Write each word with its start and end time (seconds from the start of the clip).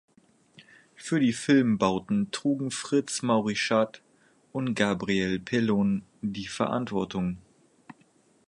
Für 0.95 1.19
die 1.19 1.31
Filmbauten 1.31 2.31
trugen 2.31 2.71
Fritz 2.71 3.21
Maurischat 3.21 4.01
und 4.51 4.73
Gabriel 4.73 5.39
Pellon 5.39 6.01
die 6.23 6.47
Verantwortung. 6.47 7.37